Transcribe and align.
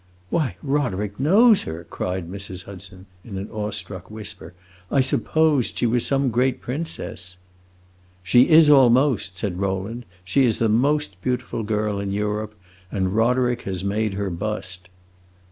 "Why, 0.31 0.55
Roderick 0.63 1.19
knows 1.19 1.61
her!" 1.61 1.83
cried 1.87 2.27
Mrs. 2.27 2.63
Hudson, 2.63 3.05
in 3.23 3.37
an 3.37 3.51
awe 3.51 3.69
struck 3.69 4.09
whisper. 4.09 4.55
"I 4.89 4.99
supposed 4.99 5.77
she 5.77 5.85
was 5.85 6.03
some 6.07 6.31
great 6.31 6.59
princess." 6.59 7.37
"She 8.23 8.49
is 8.49 8.67
almost!" 8.67 9.37
said 9.37 9.59
Rowland. 9.59 10.05
"She 10.25 10.43
is 10.43 10.57
the 10.57 10.69
most 10.69 11.21
beautiful 11.21 11.61
girl 11.61 11.99
in 11.99 12.11
Europe, 12.11 12.55
and 12.91 13.13
Roderick 13.15 13.61
has 13.69 13.83
made 13.83 14.13
her 14.15 14.31
bust." 14.31 14.89